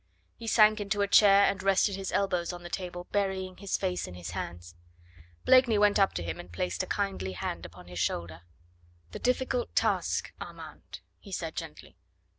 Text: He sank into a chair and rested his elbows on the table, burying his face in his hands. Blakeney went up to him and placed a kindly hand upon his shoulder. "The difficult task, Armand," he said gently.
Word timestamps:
He 0.35 0.47
sank 0.47 0.79
into 0.81 1.03
a 1.03 1.07
chair 1.07 1.43
and 1.43 1.61
rested 1.61 1.95
his 1.95 2.11
elbows 2.11 2.51
on 2.51 2.63
the 2.63 2.71
table, 2.71 3.05
burying 3.11 3.57
his 3.57 3.77
face 3.77 4.07
in 4.07 4.15
his 4.15 4.31
hands. 4.31 4.73
Blakeney 5.45 5.77
went 5.77 5.99
up 5.99 6.15
to 6.15 6.23
him 6.23 6.39
and 6.39 6.51
placed 6.51 6.81
a 6.81 6.87
kindly 6.87 7.33
hand 7.33 7.67
upon 7.67 7.85
his 7.85 7.99
shoulder. 7.99 8.41
"The 9.11 9.19
difficult 9.19 9.75
task, 9.75 10.33
Armand," 10.41 11.01
he 11.19 11.31
said 11.31 11.55
gently. 11.55 11.99